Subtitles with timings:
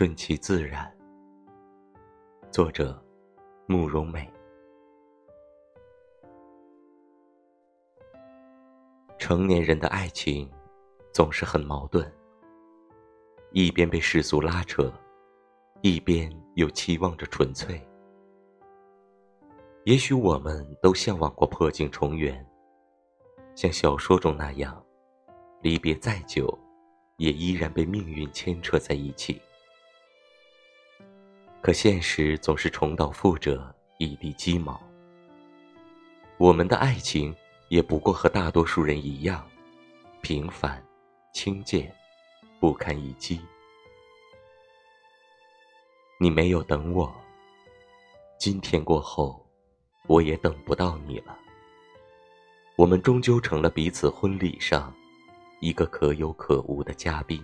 [0.00, 0.90] 顺其自然。
[2.50, 2.98] 作者：
[3.66, 4.26] 慕容美。
[9.18, 10.50] 成年人的爱情
[11.12, 12.10] 总是很矛盾，
[13.52, 14.90] 一边被世俗拉扯，
[15.82, 17.78] 一边又期望着纯粹。
[19.84, 22.42] 也许我们都向往过破镜重圆，
[23.54, 24.82] 像小说中那样，
[25.60, 26.58] 离别再久，
[27.18, 29.38] 也依然被命运牵扯在一起。
[31.62, 33.62] 可现实总是重蹈覆辙，
[33.98, 34.80] 一地鸡毛。
[36.38, 37.34] 我们的爱情
[37.68, 39.46] 也不过和大多数人一样，
[40.22, 40.82] 平凡、
[41.34, 41.94] 轻贱、
[42.58, 43.40] 不堪一击。
[46.18, 47.12] 你没有等我，
[48.38, 49.38] 今天过后。
[50.06, 51.38] 我也等不到你了。
[52.74, 54.92] 我们终究成了彼此婚礼上
[55.60, 57.40] 一个可有可无的嘉宾。